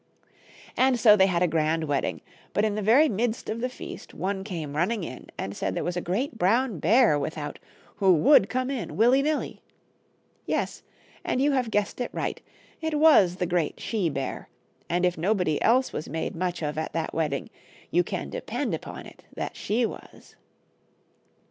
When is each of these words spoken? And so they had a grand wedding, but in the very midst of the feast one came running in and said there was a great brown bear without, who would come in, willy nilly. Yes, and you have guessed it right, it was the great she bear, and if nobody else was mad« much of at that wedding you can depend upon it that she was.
And 0.75 0.99
so 0.99 1.15
they 1.15 1.27
had 1.27 1.43
a 1.43 1.47
grand 1.47 1.83
wedding, 1.83 2.21
but 2.53 2.65
in 2.65 2.73
the 2.73 2.81
very 2.81 3.07
midst 3.07 3.51
of 3.51 3.61
the 3.61 3.69
feast 3.69 4.15
one 4.15 4.43
came 4.43 4.75
running 4.75 5.03
in 5.03 5.27
and 5.37 5.55
said 5.55 5.75
there 5.75 5.83
was 5.83 5.95
a 5.95 6.01
great 6.01 6.39
brown 6.39 6.79
bear 6.79 7.19
without, 7.19 7.59
who 7.97 8.11
would 8.15 8.49
come 8.49 8.71
in, 8.71 8.97
willy 8.97 9.21
nilly. 9.21 9.61
Yes, 10.47 10.81
and 11.23 11.39
you 11.39 11.51
have 11.51 11.69
guessed 11.69 12.01
it 12.01 12.09
right, 12.15 12.41
it 12.81 12.97
was 12.97 13.35
the 13.35 13.45
great 13.45 13.79
she 13.79 14.09
bear, 14.09 14.49
and 14.89 15.05
if 15.05 15.19
nobody 15.19 15.61
else 15.61 15.93
was 15.93 16.09
mad« 16.09 16.35
much 16.35 16.63
of 16.63 16.79
at 16.79 16.93
that 16.93 17.13
wedding 17.13 17.51
you 17.91 18.03
can 18.03 18.31
depend 18.31 18.73
upon 18.73 19.05
it 19.05 19.23
that 19.35 19.55
she 19.55 19.85
was. 19.85 20.35